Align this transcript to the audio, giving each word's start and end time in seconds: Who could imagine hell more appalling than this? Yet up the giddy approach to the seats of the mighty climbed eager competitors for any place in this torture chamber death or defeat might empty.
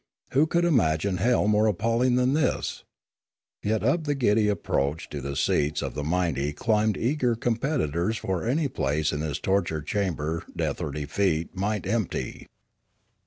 Who 0.31 0.47
could 0.47 0.65
imagine 0.65 1.17
hell 1.17 1.47
more 1.47 1.67
appalling 1.67 2.15
than 2.15 2.33
this? 2.33 2.83
Yet 3.61 3.83
up 3.83 4.05
the 4.05 4.15
giddy 4.15 4.47
approach 4.47 5.07
to 5.09 5.21
the 5.21 5.35
seats 5.35 5.83
of 5.83 5.93
the 5.93 6.03
mighty 6.03 6.53
climbed 6.53 6.97
eager 6.97 7.35
competitors 7.35 8.17
for 8.17 8.43
any 8.43 8.67
place 8.67 9.13
in 9.13 9.19
this 9.19 9.37
torture 9.37 9.83
chamber 9.83 10.43
death 10.55 10.81
or 10.81 10.89
defeat 10.89 11.55
might 11.55 11.85
empty. 11.85 12.47